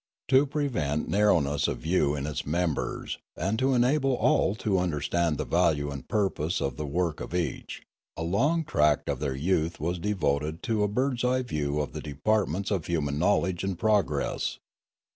[0.29, 5.45] To prevent narrowness of view in its members, and to enable all to understand the
[5.45, 7.83] value and purpose of the work of each,
[8.17, 12.01] a long tract of their youth was devoted to a bird's eye view of the
[12.01, 14.57] departments of human knowledge and pro gress.